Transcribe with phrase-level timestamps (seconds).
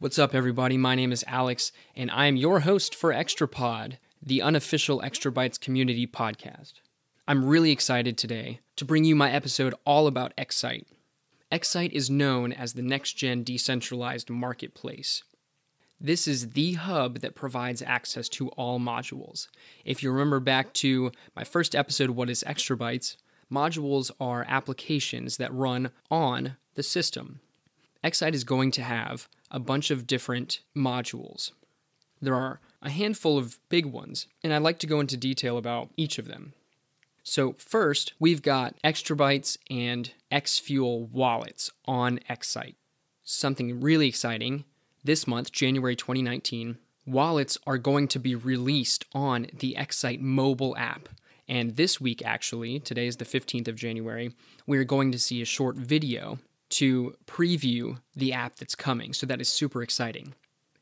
[0.00, 0.76] What's up, everybody?
[0.76, 5.58] My name is Alex, and I am your host for ExtraPod, the unofficial Extra Bytes
[5.58, 6.72] community podcast.
[7.28, 10.86] I'm really excited today to bring you my episode all about XCITE.
[11.52, 15.22] XCITE is known as the next gen decentralized marketplace.
[16.00, 19.46] This is the hub that provides access to all modules.
[19.84, 23.16] If you remember back to my first episode, What is Extra Bytes?
[23.50, 27.38] Modules are applications that run on the system.
[28.02, 31.52] XCITE is going to have a bunch of different modules.
[32.20, 35.90] There are a handful of big ones, and I'd like to go into detail about
[35.96, 36.54] each of them.
[37.22, 42.74] So, first, we've got Extrabytes and Xfuel wallets on XCITE.
[43.22, 44.64] Something really exciting
[45.04, 46.76] this month, January 2019,
[47.06, 51.08] wallets are going to be released on the XCITE mobile app.
[51.46, 54.34] And this week, actually, today is the 15th of January,
[54.66, 56.38] we're going to see a short video
[56.74, 59.12] to preview the app that's coming.
[59.12, 60.34] So that is super exciting.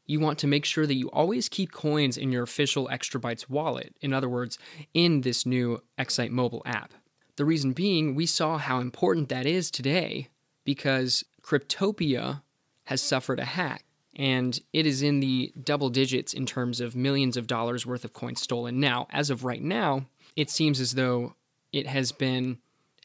[0.07, 3.95] You want to make sure that you always keep coins in your official Extrabytes wallet,
[4.01, 4.59] in other words,
[4.95, 6.93] in this new XCITE mobile app.
[7.37, 10.29] The reason being, we saw how important that is today
[10.65, 12.43] because Cryptopia
[12.85, 17.37] has suffered a hack and it is in the double digits in terms of millions
[17.37, 18.79] of dollars worth of coins stolen.
[18.79, 21.35] Now, as of right now, it seems as though
[21.73, 22.59] it has been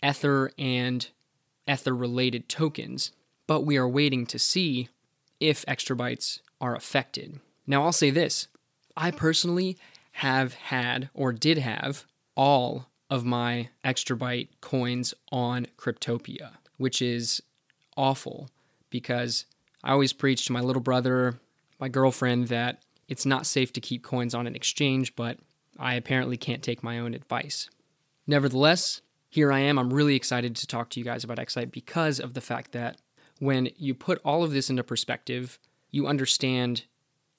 [0.03, 1.07] Ether and
[1.67, 3.11] Ether related tokens,
[3.45, 4.89] but we are waiting to see
[5.39, 7.39] if extrabytes are affected.
[7.65, 8.47] Now, I'll say this
[8.95, 9.77] I personally
[10.13, 17.41] have had or did have all of my extrabyte coins on Cryptopia, which is
[17.95, 18.49] awful
[18.89, 19.45] because
[19.83, 21.39] I always preach to my little brother,
[21.79, 25.37] my girlfriend, that it's not safe to keep coins on an exchange, but
[25.79, 27.69] I apparently can't take my own advice.
[28.25, 29.77] Nevertheless, here I am.
[29.77, 32.97] I'm really excited to talk to you guys about XCITE because of the fact that
[33.39, 35.59] when you put all of this into perspective,
[35.91, 36.85] you understand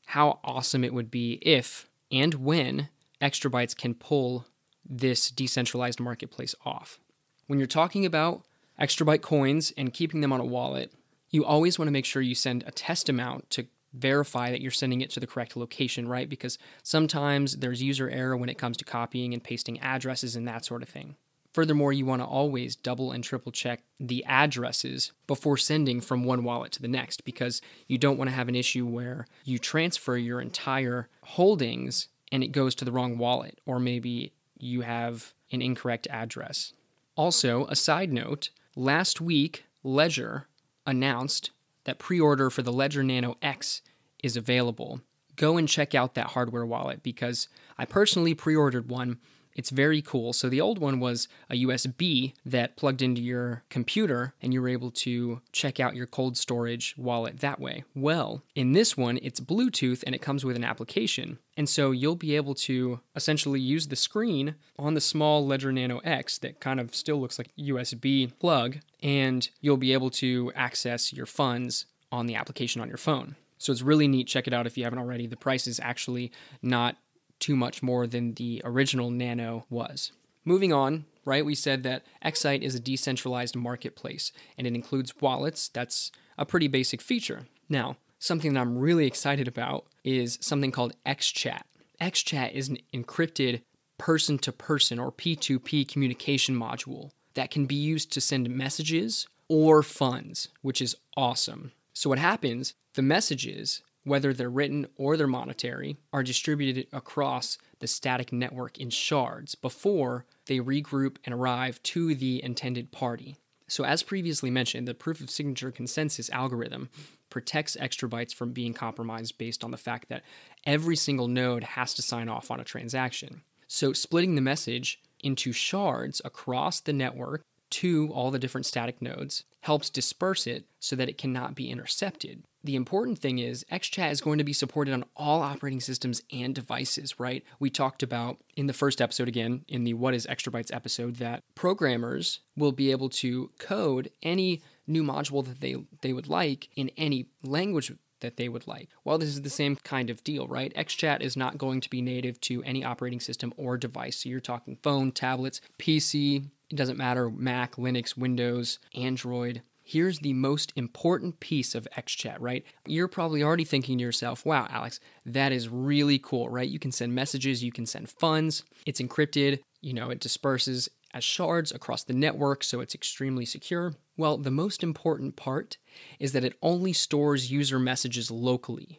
[0.06, 2.88] how awesome it would be if and when
[3.20, 4.46] Extrabytes can pull
[4.88, 7.00] this decentralized marketplace off.
[7.46, 8.44] When you're talking about
[8.80, 10.92] Extrabyte coins and keeping them on a wallet,
[11.30, 14.70] you always want to make sure you send a test amount to verify that you're
[14.70, 16.28] sending it to the correct location, right?
[16.28, 20.64] Because sometimes there's user error when it comes to copying and pasting addresses and that
[20.64, 21.16] sort of thing.
[21.58, 26.44] Furthermore, you want to always double and triple check the addresses before sending from one
[26.44, 30.16] wallet to the next because you don't want to have an issue where you transfer
[30.16, 35.60] your entire holdings and it goes to the wrong wallet, or maybe you have an
[35.60, 36.74] incorrect address.
[37.16, 40.46] Also, a side note last week, Ledger
[40.86, 41.50] announced
[41.82, 43.82] that pre order for the Ledger Nano X
[44.22, 45.00] is available.
[45.34, 49.18] Go and check out that hardware wallet because I personally pre ordered one.
[49.58, 50.32] It's very cool.
[50.32, 54.68] So, the old one was a USB that plugged into your computer and you were
[54.68, 57.82] able to check out your cold storage wallet that way.
[57.92, 61.40] Well, in this one, it's Bluetooth and it comes with an application.
[61.56, 65.98] And so, you'll be able to essentially use the screen on the small Ledger Nano
[66.04, 71.12] X that kind of still looks like USB plug, and you'll be able to access
[71.12, 73.34] your funds on the application on your phone.
[73.58, 74.28] So it's really neat.
[74.28, 75.26] Check it out if you haven't already.
[75.26, 76.30] The price is actually
[76.62, 76.96] not
[77.38, 80.12] too much more than the original Nano was.
[80.44, 85.68] Moving on, right, we said that XCITE is a decentralized marketplace and it includes wallets.
[85.68, 87.46] That's a pretty basic feature.
[87.68, 91.62] Now, something that I'm really excited about is something called XChat.
[92.00, 93.62] XChat is an encrypted
[93.98, 99.82] person to person or P2P communication module that can be used to send messages or
[99.82, 101.72] funds, which is awesome.
[101.92, 107.86] So, what happens, the messages whether they're written or they're monetary, are distributed across the
[107.86, 113.36] static network in shards before they regroup and arrive to the intended party.
[113.68, 116.88] So, as previously mentioned, the proof of signature consensus algorithm
[117.28, 120.22] protects extrabytes from being compromised based on the fact that
[120.64, 123.42] every single node has to sign off on a transaction.
[123.66, 129.44] So, splitting the message into shards across the network to all the different static nodes
[129.60, 132.42] helps disperse it so that it cannot be intercepted.
[132.68, 136.54] The important thing is XChat is going to be supported on all operating systems and
[136.54, 137.42] devices, right?
[137.58, 141.44] We talked about in the first episode again, in the What is Extrabytes episode, that
[141.54, 146.90] programmers will be able to code any new module that they, they would like in
[146.98, 148.90] any language that they would like.
[149.02, 150.74] Well, this is the same kind of deal, right?
[150.74, 154.18] XChat is not going to be native to any operating system or device.
[154.18, 159.62] So you're talking phone, tablets, PC, it doesn't matter Mac, Linux, Windows, Android.
[159.90, 162.62] Here's the most important piece of XChat, right?
[162.86, 166.68] You're probably already thinking to yourself, wow, Alex, that is really cool, right?
[166.68, 171.24] You can send messages, you can send funds, it's encrypted, you know, it disperses as
[171.24, 173.94] shards across the network, so it's extremely secure.
[174.18, 175.78] Well, the most important part
[176.18, 178.98] is that it only stores user messages locally.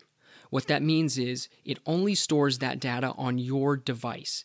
[0.50, 4.44] What that means is it only stores that data on your device.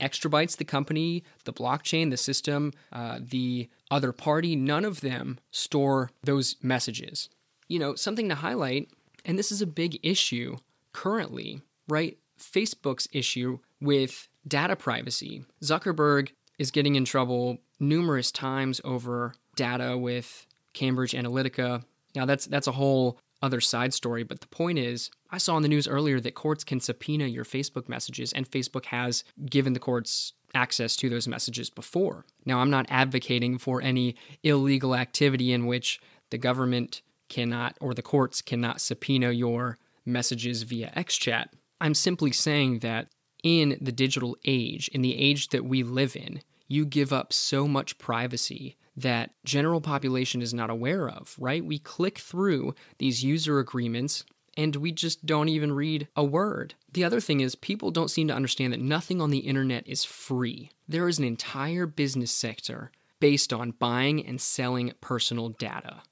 [0.00, 6.10] Extrabytes, the company, the blockchain, the system, uh, the other party, none of them store
[6.22, 7.28] those messages.
[7.68, 8.88] You know, something to highlight,
[9.24, 10.56] and this is a big issue
[10.92, 12.18] currently, right?
[12.38, 15.44] Facebook's issue with data privacy.
[15.62, 21.84] Zuckerberg is getting in trouble numerous times over data with Cambridge Analytica.
[22.14, 25.62] Now that's that's a whole other side story, but the point is, I saw in
[25.62, 29.80] the news earlier that courts can subpoena your Facebook messages and Facebook has given the
[29.80, 32.24] courts access to those messages before.
[32.46, 36.00] Now, I'm not advocating for any illegal activity in which
[36.30, 41.48] the government cannot or the courts cannot subpoena your messages via XChat.
[41.80, 43.08] I'm simply saying that
[43.42, 47.68] in the digital age, in the age that we live in, you give up so
[47.68, 51.64] much privacy that general population is not aware of, right?
[51.64, 54.24] We click through these user agreements
[54.56, 56.74] and we just don't even read a word.
[56.92, 60.04] The other thing is, people don't seem to understand that nothing on the internet is
[60.04, 60.70] free.
[60.88, 66.02] There is an entire business sector based on buying and selling personal data.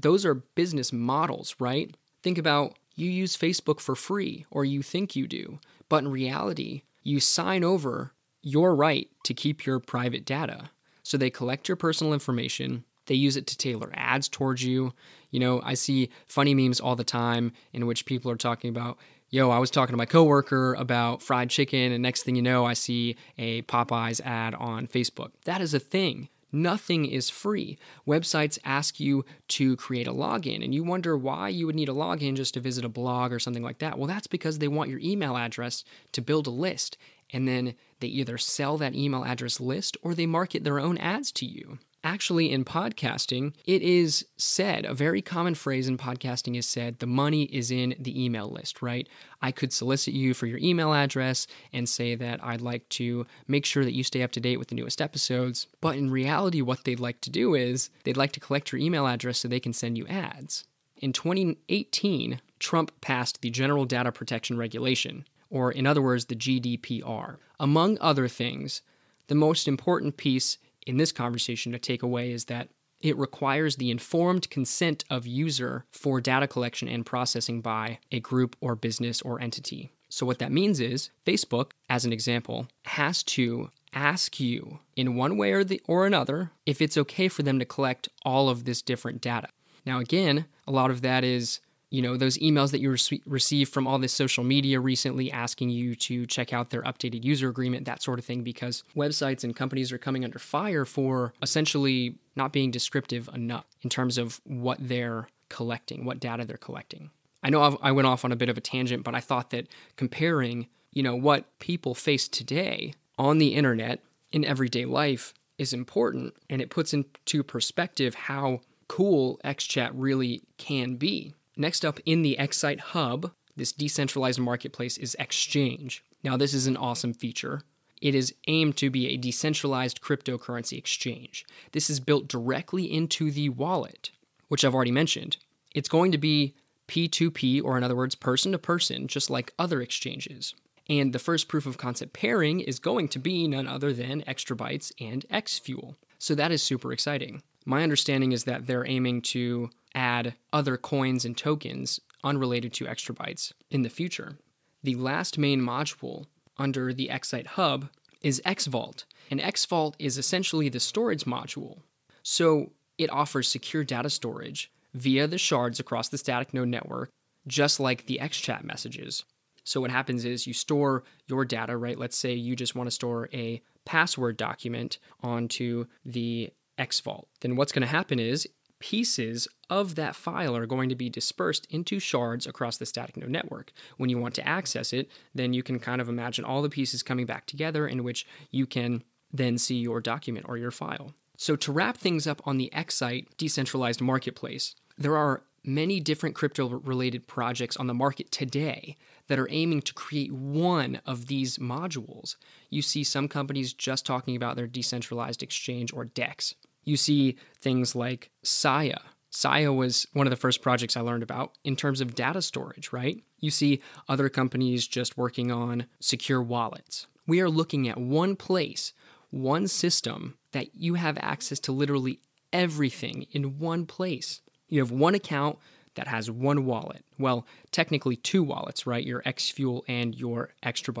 [0.00, 1.94] Those are business models, right?
[2.22, 5.58] Think about you use Facebook for free, or you think you do,
[5.88, 8.12] but in reality, you sign over
[8.42, 10.70] your right to keep your private data.
[11.10, 14.92] So they collect your personal information, they use it to tailor ads towards you.
[15.32, 18.96] You know, I see funny memes all the time in which people are talking about,
[19.28, 22.64] yo, I was talking to my coworker about fried chicken, and next thing you know,
[22.64, 25.32] I see a Popeyes ad on Facebook.
[25.46, 26.28] That is a thing.
[26.52, 27.76] Nothing is free.
[28.06, 31.92] Websites ask you to create a login, and you wonder why you would need a
[31.92, 33.98] login just to visit a blog or something like that.
[33.98, 36.96] Well, that's because they want your email address to build a list,
[37.32, 41.32] and then they either sell that email address list or they market their own ads
[41.32, 41.78] to you.
[42.02, 47.06] Actually, in podcasting, it is said, a very common phrase in podcasting is said, the
[47.06, 49.06] money is in the email list, right?
[49.42, 53.66] I could solicit you for your email address and say that I'd like to make
[53.66, 55.66] sure that you stay up to date with the newest episodes.
[55.82, 59.06] But in reality, what they'd like to do is they'd like to collect your email
[59.06, 60.64] address so they can send you ads.
[60.96, 67.36] In 2018, Trump passed the General Data Protection Regulation, or in other words, the GDPR.
[67.58, 68.82] Among other things,
[69.26, 72.68] the most important piece in this conversation to take away is that
[73.00, 78.56] it requires the informed consent of user for data collection and processing by a group
[78.60, 79.90] or business or entity.
[80.08, 85.36] So what that means is Facebook, as an example, has to ask you in one
[85.36, 88.82] way or the or another if it's okay for them to collect all of this
[88.82, 89.48] different data.
[89.86, 93.68] Now again, a lot of that is you know those emails that you re- receive
[93.68, 97.84] from all this social media recently asking you to check out their updated user agreement
[97.84, 102.52] that sort of thing because websites and companies are coming under fire for essentially not
[102.52, 107.10] being descriptive enough in terms of what they're collecting what data they're collecting.
[107.42, 109.50] I know I've, i went off on a bit of a tangent but i thought
[109.50, 109.66] that
[109.96, 114.00] comparing you know what people face today on the internet
[114.30, 120.96] in everyday life is important and it puts into perspective how cool xchat really can
[120.96, 126.00] be Next up in the XCITE Hub, this decentralized marketplace is XChange.
[126.24, 127.60] Now, this is an awesome feature.
[128.00, 131.44] It is aimed to be a decentralized cryptocurrency exchange.
[131.72, 134.10] This is built directly into the wallet,
[134.48, 135.36] which I've already mentioned.
[135.74, 136.54] It's going to be
[136.88, 140.54] P2P, or in other words, person to person, just like other exchanges.
[140.88, 144.92] And the first proof of concept pairing is going to be none other than Extrabytes
[144.98, 145.96] and Xfuel.
[146.18, 147.42] So that is super exciting.
[147.70, 153.52] My understanding is that they're aiming to add other coins and tokens unrelated to Extrabytes
[153.70, 154.38] in the future.
[154.82, 156.26] The last main module
[156.58, 157.88] under the XCITE Hub
[158.22, 161.82] is XVault, and XVault is essentially the storage module.
[162.24, 167.10] So it offers secure data storage via the shards across the static node network,
[167.46, 169.24] just like the XChat messages.
[169.62, 171.96] So what happens is you store your data, right?
[171.96, 176.50] Let's say you just want to store a password document onto the
[176.80, 177.26] XVault.
[177.40, 178.48] Then what's going to happen is
[178.80, 183.30] pieces of that file are going to be dispersed into shards across the static node
[183.30, 183.72] network.
[183.98, 187.02] When you want to access it, then you can kind of imagine all the pieces
[187.02, 191.14] coming back together in which you can then see your document or your file.
[191.36, 196.68] So, to wrap things up on the XCITE decentralized marketplace, there are many different crypto
[196.68, 198.96] related projects on the market today
[199.28, 202.36] that are aiming to create one of these modules.
[202.70, 206.54] You see some companies just talking about their decentralized exchange or DEX.
[206.84, 209.00] You see things like Sia.
[209.30, 212.92] Sia was one of the first projects I learned about in terms of data storage,
[212.92, 213.22] right?
[213.38, 217.06] You see other companies just working on secure wallets.
[217.26, 218.92] We are looking at one place,
[219.30, 222.20] one system that you have access to literally
[222.52, 224.40] everything in one place.
[224.68, 225.58] You have one account
[225.94, 227.04] that has one wallet.
[227.18, 229.04] Well, technically two wallets, right?
[229.04, 230.94] Your XFuel and your Extra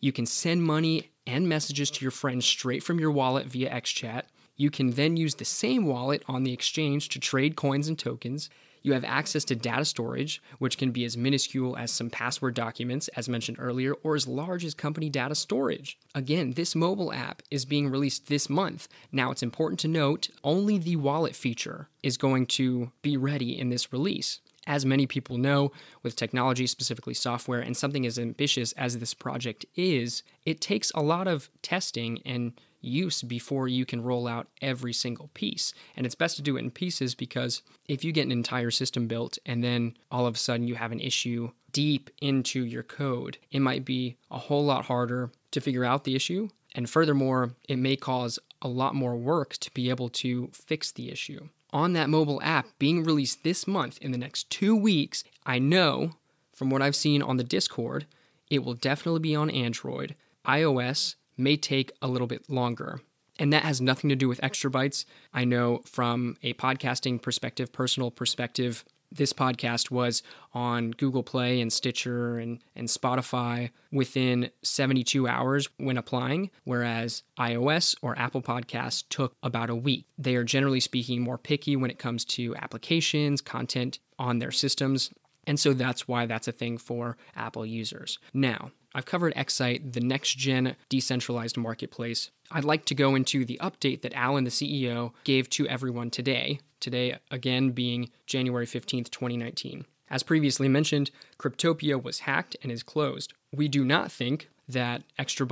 [0.00, 4.22] You can send money and messages to your friends straight from your wallet via XChat.
[4.60, 8.50] You can then use the same wallet on the exchange to trade coins and tokens.
[8.82, 13.08] You have access to data storage, which can be as minuscule as some password documents,
[13.16, 15.98] as mentioned earlier, or as large as company data storage.
[16.14, 18.86] Again, this mobile app is being released this month.
[19.10, 23.70] Now, it's important to note only the wallet feature is going to be ready in
[23.70, 24.40] this release.
[24.66, 29.64] As many people know, with technology, specifically software, and something as ambitious as this project
[29.74, 34.92] is, it takes a lot of testing and use before you can roll out every
[34.92, 35.72] single piece.
[35.96, 39.06] And it's best to do it in pieces because if you get an entire system
[39.06, 43.38] built and then all of a sudden you have an issue deep into your code,
[43.50, 46.48] it might be a whole lot harder to figure out the issue.
[46.74, 51.10] And furthermore, it may cause a lot more work to be able to fix the
[51.10, 51.48] issue.
[51.72, 56.12] On that mobile app being released this month in the next two weeks, I know
[56.52, 58.06] from what I've seen on the Discord,
[58.50, 63.00] it will definitely be on Android, iOS, may take a little bit longer.
[63.38, 65.06] And that has nothing to do with extra bytes.
[65.32, 71.72] I know from a podcasting perspective, personal perspective, this podcast was on Google Play and
[71.72, 79.34] Stitcher and, and Spotify within 72 hours when applying, whereas iOS or Apple Podcasts took
[79.42, 80.06] about a week.
[80.16, 85.10] They are generally speaking more picky when it comes to applications, content on their systems.
[85.46, 88.18] And so that's why that's a thing for Apple users.
[88.32, 92.30] Now, I've covered XCITE, the next gen decentralized marketplace.
[92.50, 96.60] I'd like to go into the update that Allen, the CEO, gave to everyone today.
[96.80, 99.84] Today, again, being January 15th, 2019.
[100.08, 103.32] As previously mentioned, Cryptopia was hacked and is closed.
[103.52, 105.46] We do not think that Extra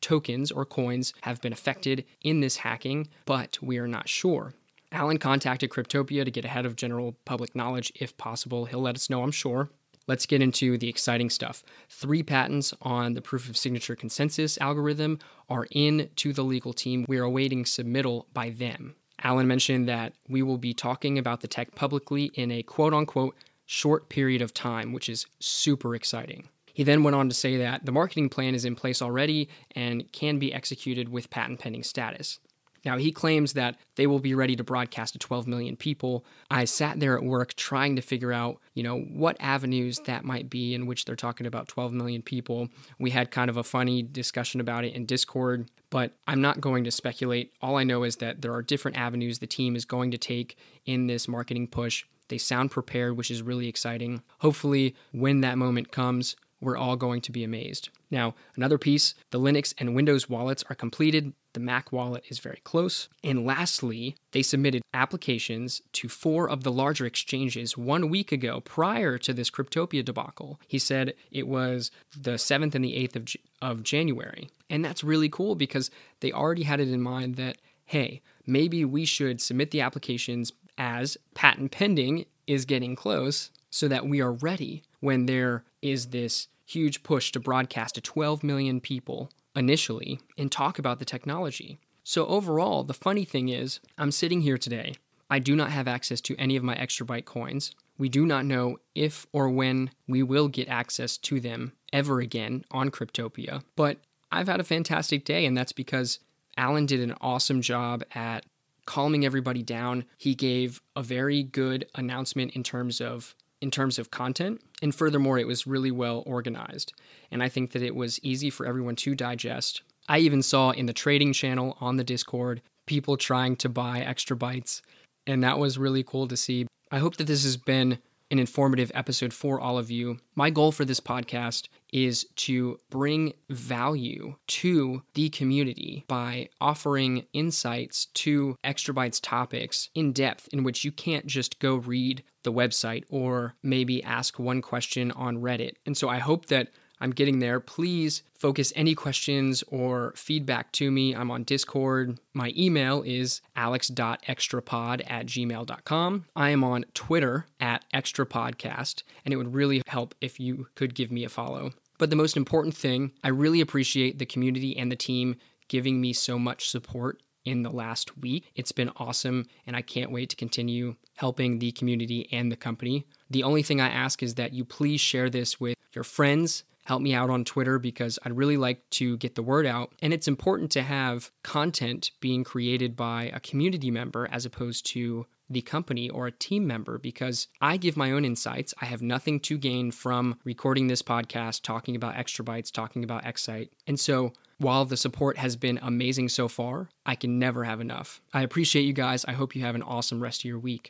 [0.00, 4.54] tokens or coins have been affected in this hacking, but we are not sure.
[4.92, 8.66] Allen contacted Cryptopia to get ahead of general public knowledge if possible.
[8.66, 9.68] He'll let us know, I'm sure.
[10.08, 11.62] Let's get into the exciting stuff.
[11.88, 17.04] Three patents on the proof of signature consensus algorithm are in to the legal team.
[17.06, 18.96] We are awaiting submittal by them.
[19.22, 23.36] Allen mentioned that we will be talking about the tech publicly in a quote unquote
[23.66, 26.48] short period of time, which is super exciting.
[26.72, 30.10] He then went on to say that the marketing plan is in place already and
[30.12, 32.38] can be executed with patent pending status.
[32.84, 36.24] Now, he claims that they will be ready to broadcast to 12 million people.
[36.50, 40.48] I sat there at work trying to figure out, you know, what avenues that might
[40.48, 42.68] be in which they're talking about 12 million people.
[42.98, 46.84] We had kind of a funny discussion about it in Discord, but I'm not going
[46.84, 47.52] to speculate.
[47.60, 50.56] All I know is that there are different avenues the team is going to take
[50.86, 52.04] in this marketing push.
[52.28, 54.22] They sound prepared, which is really exciting.
[54.40, 57.88] Hopefully, when that moment comes, we're all going to be amazed.
[58.10, 61.32] Now, another piece the Linux and Windows wallets are completed.
[61.52, 63.08] The Mac wallet is very close.
[63.22, 69.18] And lastly, they submitted applications to four of the larger exchanges one week ago prior
[69.18, 70.60] to this Cryptopia debacle.
[70.66, 74.50] He said it was the 7th and the 8th of, of January.
[74.70, 79.04] And that's really cool because they already had it in mind that, hey, maybe we
[79.04, 84.82] should submit the applications as patent pending is getting close so that we are ready
[85.00, 90.78] when there is this huge push to broadcast to 12 million people initially and talk
[90.78, 91.78] about the technology.
[92.04, 94.94] So, overall, the funny thing is, I'm sitting here today.
[95.30, 97.74] I do not have access to any of my extra byte coins.
[97.98, 102.64] We do not know if or when we will get access to them ever again
[102.70, 103.62] on Cryptopia.
[103.76, 103.98] But
[104.30, 106.18] I've had a fantastic day, and that's because
[106.56, 108.46] Allen did an awesome job at
[108.86, 110.04] calming everybody down.
[110.16, 114.60] He gave a very good announcement in terms of in terms of content.
[114.82, 116.92] And furthermore, it was really well organized.
[117.30, 119.82] And I think that it was easy for everyone to digest.
[120.08, 124.36] I even saw in the trading channel on the Discord people trying to buy extra
[124.36, 124.80] bytes.
[125.26, 126.66] And that was really cool to see.
[126.90, 127.98] I hope that this has been
[128.30, 130.18] an informative episode for all of you.
[130.34, 138.06] My goal for this podcast is to bring value to the community by offering insights
[138.14, 143.04] to Extra Bytes topics in depth, in which you can't just go read the website
[143.10, 145.74] or maybe ask one question on Reddit.
[145.86, 146.68] And so I hope that
[147.00, 147.60] I'm getting there.
[147.60, 151.14] Please focus any questions or feedback to me.
[151.14, 152.18] I'm on Discord.
[152.34, 156.24] My email is alex.extrapod at gmail.com.
[156.36, 161.10] I am on Twitter at extrapodcast, and it would really help if you could give
[161.12, 161.72] me a follow.
[161.98, 165.36] But the most important thing, I really appreciate the community and the team
[165.68, 168.50] giving me so much support in the last week.
[168.54, 173.06] It's been awesome, and I can't wait to continue helping the community and the company.
[173.30, 177.02] The only thing I ask is that you please share this with your friends, help
[177.02, 179.92] me out on Twitter because I'd really like to get the word out.
[180.00, 185.26] And it's important to have content being created by a community member as opposed to
[185.50, 188.72] the company or a team member because I give my own insights.
[188.80, 193.24] I have nothing to gain from recording this podcast, talking about extra bytes, talking about
[193.24, 193.68] XCITE.
[193.86, 198.20] And so while the support has been amazing so far, I can never have enough.
[198.32, 199.24] I appreciate you guys.
[199.26, 200.86] I hope you have an awesome rest of your week.